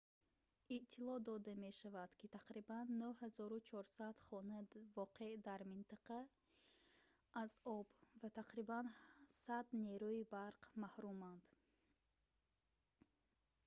[0.75, 4.59] иттилоъ дода мешавад ки тақрибан 9400 хона
[4.97, 6.19] воқеъ дар минтақа
[7.43, 7.87] аз об
[8.19, 8.85] ва тақрибан
[9.45, 11.43] 100 нерӯи барқ ​​маҳруманд